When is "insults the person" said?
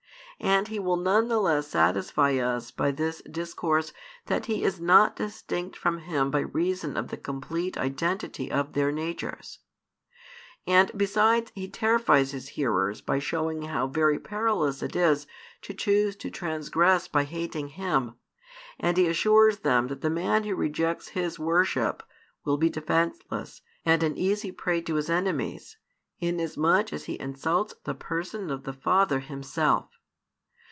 27.19-28.49